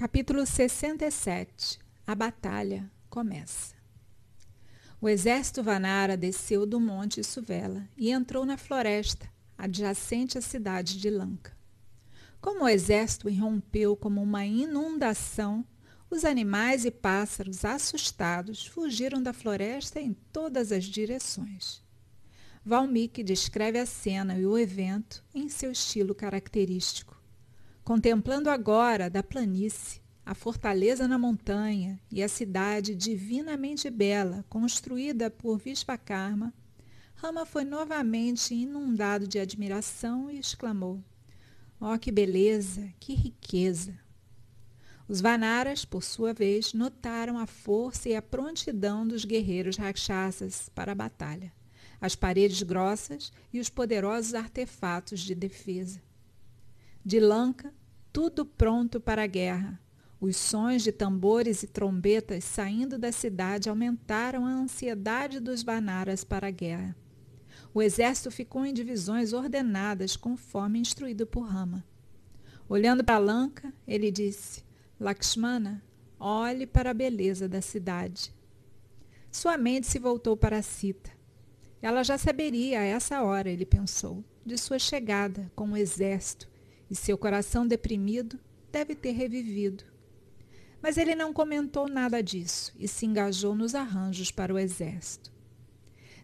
[0.00, 3.74] Capítulo 67 A batalha começa.
[4.98, 11.10] O exército Vanara desceu do monte Suvela e entrou na floresta adjacente à cidade de
[11.10, 11.54] Lanka.
[12.40, 15.62] Como o exército irrompeu como uma inundação,
[16.08, 21.84] os animais e pássaros assustados fugiram da floresta em todas as direções.
[22.64, 27.19] Valmiki descreve a cena e o evento em seu estilo característico
[27.90, 35.58] contemplando agora da planície a fortaleza na montanha e a cidade divinamente bela construída por
[35.58, 36.54] Vishvakarma,
[37.16, 41.02] Rama foi novamente inundado de admiração e exclamou:
[41.80, 43.98] Oh, que beleza, que riqueza!
[45.08, 50.92] Os Vanaras, por sua vez, notaram a força e a prontidão dos guerreiros rakshasas para
[50.92, 51.52] a batalha,
[52.00, 56.00] as paredes grossas e os poderosos artefatos de defesa.
[57.04, 57.74] De Lanka,
[58.12, 59.80] tudo pronto para a guerra.
[60.20, 66.48] Os sons de tambores e trombetas saindo da cidade aumentaram a ansiedade dos Vanaras para
[66.48, 66.94] a guerra.
[67.72, 71.84] O exército ficou em divisões ordenadas conforme instruído por Rama.
[72.68, 74.62] Olhando para Lanka, ele disse:
[74.98, 75.82] Lakshmana,
[76.18, 78.34] olhe para a beleza da cidade.
[79.30, 81.10] Sua mente se voltou para Sita.
[81.80, 86.50] Ela já saberia a essa hora, ele pensou, de sua chegada com o exército
[86.90, 88.38] e seu coração deprimido
[88.72, 89.84] deve ter revivido.
[90.82, 95.32] Mas ele não comentou nada disso e se engajou nos arranjos para o exército.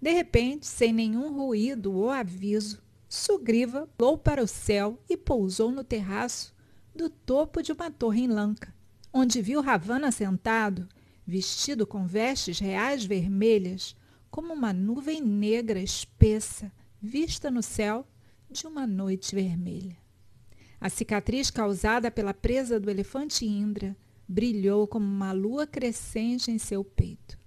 [0.00, 5.84] De repente, sem nenhum ruído ou aviso, Sugriva voou para o céu e pousou no
[5.84, 6.54] terraço
[6.94, 8.74] do topo de uma torre em Lanka,
[9.12, 10.88] onde viu Ravana sentado,
[11.26, 13.96] vestido com vestes reais vermelhas,
[14.30, 18.06] como uma nuvem negra espessa vista no céu
[18.50, 20.03] de uma noite vermelha.
[20.84, 23.96] A cicatriz causada pela presa do elefante Indra
[24.28, 27.38] brilhou como uma lua crescente em seu peito.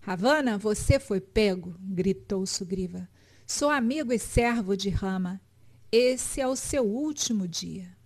[0.00, 3.08] Ravana, você foi pego, gritou Sugriva.
[3.46, 5.40] Sou amigo e servo de Rama.
[5.92, 7.96] Esse é o seu último dia.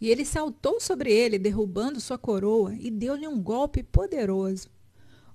[0.00, 4.70] E ele saltou sobre ele, derrubando sua coroa, e deu-lhe um golpe poderoso.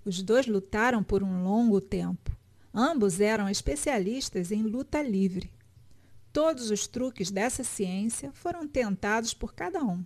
[0.04, 2.36] Os dois lutaram por um longo tempo.
[2.74, 5.52] Ambos eram especialistas em luta livre.
[6.34, 10.04] Todos os truques dessa ciência foram tentados por cada um.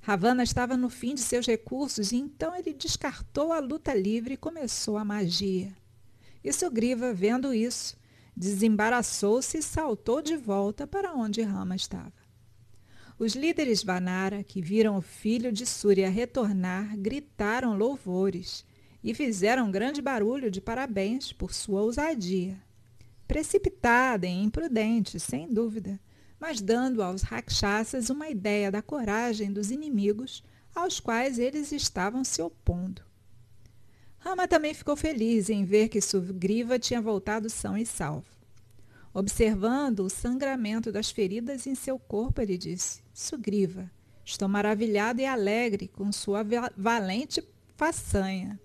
[0.00, 4.36] Ravana estava no fim de seus recursos e então ele descartou a luta livre e
[4.36, 5.72] começou a magia.
[6.42, 7.96] E Sugriva, vendo isso,
[8.36, 12.12] desembaraçou-se e saltou de volta para onde Rama estava.
[13.16, 18.64] Os líderes Vanara, que viram o filho de Surya retornar, gritaram louvores
[19.04, 22.60] e fizeram grande barulho de parabéns por sua ousadia
[23.26, 26.00] precipitada e imprudente, sem dúvida,
[26.38, 30.42] mas dando aos rakshasas uma ideia da coragem dos inimigos
[30.74, 33.02] aos quais eles estavam se opondo.
[34.18, 38.26] Rama também ficou feliz em ver que Sugriva tinha voltado são e salvo.
[39.12, 43.90] Observando o sangramento das feridas em seu corpo, ele disse: Sugriva,
[44.24, 46.44] estou maravilhado e alegre com sua
[46.76, 47.42] valente
[47.76, 48.58] façanha.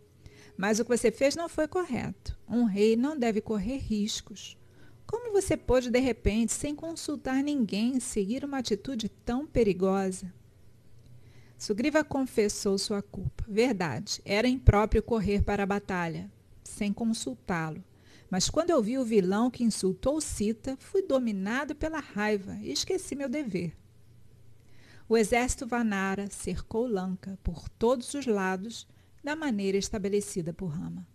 [0.57, 2.37] Mas o que você fez não foi correto.
[2.49, 4.57] Um rei não deve correr riscos.
[5.05, 10.33] Como você pôde, de repente, sem consultar ninguém, seguir uma atitude tão perigosa?
[11.57, 13.45] Sugriva confessou sua culpa.
[13.47, 16.29] Verdade, era impróprio correr para a batalha,
[16.63, 17.83] sem consultá-lo.
[18.29, 23.15] Mas quando eu vi o vilão que insultou Sita, fui dominado pela raiva e esqueci
[23.15, 23.73] meu dever.
[25.07, 28.85] O exército Vanara cercou Lanka por todos os lados
[29.23, 31.07] da maneira estabelecida por Rama.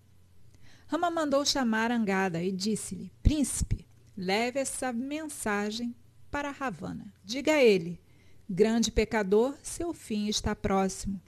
[0.87, 3.87] Rama mandou chamar Angada e disse-lhe: Príncipe,
[4.17, 5.95] leve essa mensagem
[6.31, 7.12] para Ravana.
[7.25, 8.01] Diga a ele:
[8.49, 11.21] grande pecador, seu fim está próximo.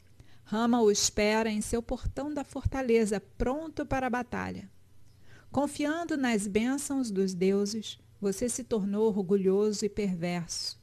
[0.45, 4.71] Rama o espera em seu portão da fortaleza, pronto para a batalha.
[5.51, 10.79] Confiando nas bênçãos dos deuses, você se tornou orgulhoso e perverso.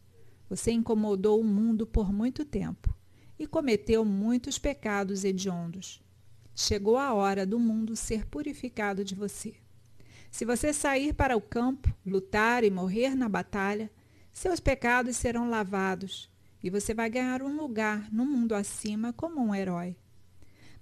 [0.49, 2.95] Você incomodou o mundo por muito tempo
[3.41, 5.99] e cometeu muitos pecados hediondos.
[6.55, 9.55] Chegou a hora do mundo ser purificado de você.
[10.29, 13.89] Se você sair para o campo, lutar e morrer na batalha,
[14.31, 16.29] seus pecados serão lavados
[16.61, 19.95] e você vai ganhar um lugar no mundo acima como um herói.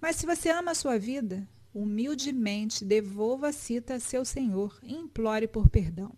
[0.02, 4.94] Mas se você ama a sua vida, humildemente devolva a cita a seu Senhor e
[4.94, 6.12] implore por perdão.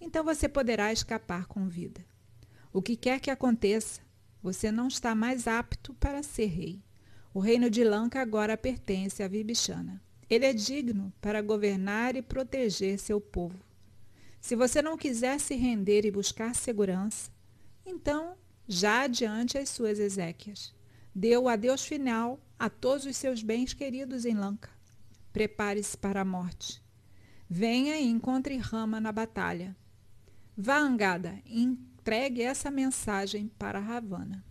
[0.00, 2.04] Então você poderá escapar com vida.
[2.72, 4.00] O que quer que aconteça,
[4.42, 6.82] você não está mais apto para ser rei.
[7.32, 10.02] O reino de Lanka agora pertence a Vibhishana.
[10.28, 13.58] Ele é digno para governar e proteger seu povo.
[14.40, 17.30] Se você não quiser se render e buscar segurança,
[17.84, 20.72] então já adiante as suas exéquias.
[21.14, 24.70] Deu o adeus final a todos os seus bens queridos em Lanka.
[25.32, 26.82] Prepare-se para a morte.
[27.48, 29.76] Venha e encontre Rama na batalha.
[30.56, 31.38] Vá, Angada,
[32.00, 34.42] entregue essa mensagem para Ravana.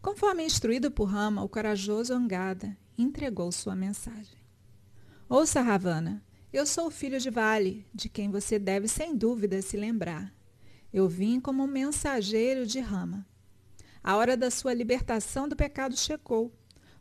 [0.00, 4.38] Conforme instruído por Rama, o corajoso Angada entregou sua mensagem.
[5.28, 9.76] Ouça, Ravana, eu sou o filho de Vale, de quem você deve sem dúvida se
[9.76, 10.34] lembrar.
[10.90, 13.26] Eu vim como mensageiro de Rama.
[14.02, 16.50] A hora da sua libertação do pecado chegou.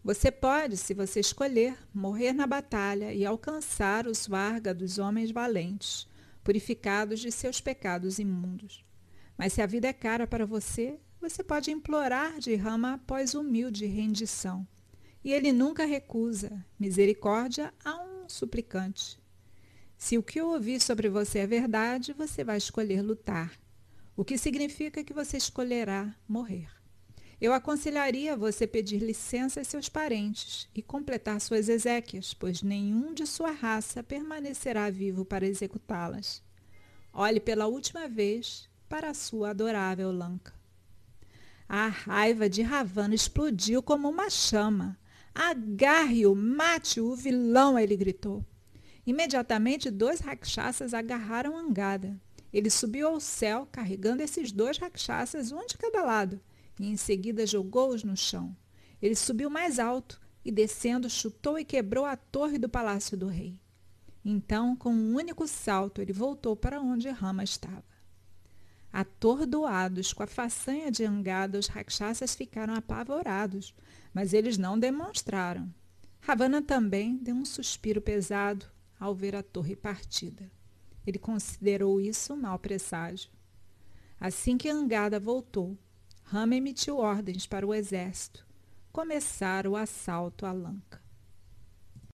[0.04, 6.06] Você pode, se você escolher, morrer na batalha e alcançar o Svarga dos homens valentes,
[6.44, 8.86] purificados de seus pecados imundos.
[9.38, 13.86] Mas se a vida é cara para você, você pode implorar de Rama após humilde
[13.86, 14.68] rendição.
[15.24, 19.20] E ele nunca recusa misericórdia a um suplicante.
[19.98, 23.52] Se o que eu ouvi sobre você é verdade, você vai escolher lutar,
[24.16, 26.70] o que significa que você escolherá morrer.
[27.40, 33.28] Eu aconselharia você pedir licença a seus parentes e completar suas exéquias, pois nenhum de
[33.28, 36.42] sua raça permanecerá vivo para executá-las.
[37.14, 40.54] Olhe pela última vez para sua adorável Lanka.
[41.68, 44.98] A raiva de Ravana explodiu como uma chama.
[45.36, 48.46] Agarre-o, mate-o, vilão, ele gritou.
[49.06, 52.20] Imediatamente, dois rakshasas agarraram Angada.
[52.54, 56.40] Ele subiu ao céu, carregando esses dois rakshasas, um de cada lado,
[56.80, 58.56] e em seguida jogou-os no chão.
[59.02, 63.60] Ele subiu mais alto e, descendo, chutou e quebrou a torre do palácio do rei.
[64.24, 67.97] Então, com um único salto, ele voltou para onde Rama estava.
[68.92, 73.74] Atordoados com a façanha de Angada, os rakshasas ficaram apavorados,
[74.14, 75.74] mas eles não demonstraram.
[76.20, 78.66] Ravana também deu um suspiro pesado
[79.00, 80.50] ao ver a torre partida.
[81.06, 83.30] Ele considerou isso um mau presságio.
[84.20, 85.78] Assim que Angada voltou,
[86.24, 88.48] Rama emitiu ordens para o exército
[88.98, 91.00] começar o assalto a Lanka.